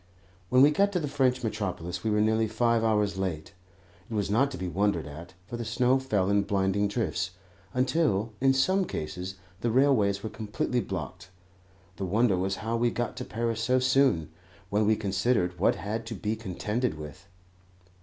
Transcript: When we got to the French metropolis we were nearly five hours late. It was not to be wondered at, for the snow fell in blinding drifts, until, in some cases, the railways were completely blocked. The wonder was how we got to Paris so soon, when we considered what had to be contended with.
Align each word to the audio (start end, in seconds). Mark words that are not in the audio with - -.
When 0.49 0.63
we 0.63 0.71
got 0.71 0.91
to 0.93 0.99
the 0.99 1.07
French 1.07 1.43
metropolis 1.43 2.03
we 2.03 2.09
were 2.09 2.21
nearly 2.21 2.47
five 2.47 2.83
hours 2.83 3.17
late. 3.19 3.53
It 4.09 4.15
was 4.15 4.31
not 4.31 4.49
to 4.49 4.57
be 4.57 4.67
wondered 4.67 5.05
at, 5.05 5.35
for 5.45 5.57
the 5.57 5.63
snow 5.63 5.99
fell 5.99 6.27
in 6.27 6.41
blinding 6.41 6.87
drifts, 6.87 7.29
until, 7.71 8.33
in 8.41 8.51
some 8.55 8.85
cases, 8.85 9.35
the 9.59 9.69
railways 9.69 10.23
were 10.23 10.29
completely 10.31 10.81
blocked. 10.81 11.29
The 11.97 12.05
wonder 12.05 12.35
was 12.35 12.55
how 12.65 12.77
we 12.77 12.89
got 12.89 13.15
to 13.17 13.25
Paris 13.25 13.61
so 13.61 13.77
soon, 13.77 14.31
when 14.71 14.87
we 14.87 14.95
considered 14.95 15.59
what 15.59 15.75
had 15.75 16.07
to 16.07 16.15
be 16.15 16.35
contended 16.35 16.97
with. 16.97 17.27